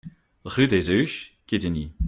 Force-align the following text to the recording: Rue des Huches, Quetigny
Rue 0.45 0.67
des 0.67 0.89
Huches, 0.89 1.37
Quetigny 1.45 1.91